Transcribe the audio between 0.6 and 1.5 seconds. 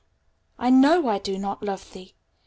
know I do